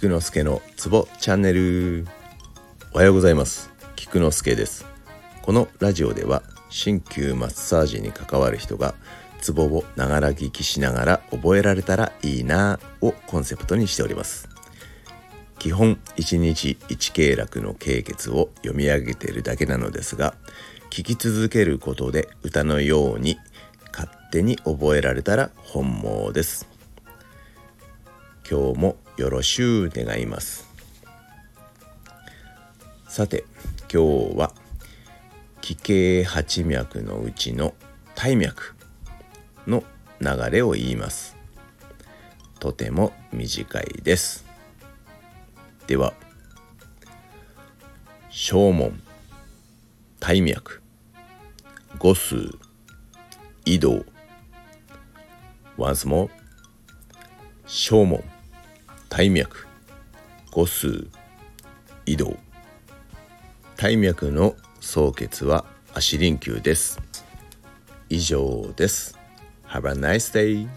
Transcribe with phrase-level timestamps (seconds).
[0.00, 2.06] 菊之助のツボチャンネル。
[2.94, 3.70] おはようございます。
[3.96, 4.86] 菊之助です。
[5.42, 8.94] このラジオでは鍼灸マッサージに関わる人が
[9.42, 14.48] ツボをながら聞きしながら覚えられたらいいなをコンセプトにしております。
[15.58, 20.34] 基本1日1経絡の経血を読み上げているだけなのですが
[20.88, 23.36] 聞き続けることで歌のように
[23.92, 26.79] 勝手に覚えられたら本望です。
[28.50, 30.68] 今日もよろしゅう願います。
[33.06, 33.44] さて
[33.82, 34.52] 今日は
[35.60, 37.74] 気経八脈のうちの
[38.16, 38.74] 体脈
[39.68, 39.84] の
[40.20, 41.36] 流れを言います。
[42.58, 44.44] とても短いです。
[45.86, 46.12] では
[48.30, 49.00] 正門
[50.18, 50.82] 体脈
[52.00, 52.34] 五数
[53.64, 54.04] 移動。
[55.78, 56.28] Once more
[57.66, 58.24] 正門。
[59.10, 59.66] 体脈
[60.52, 61.08] 五数
[62.06, 62.38] 移動。
[63.76, 67.00] 体脈の総結は足輪球です。
[68.08, 69.18] 以上です。
[69.66, 70.68] Have a nice day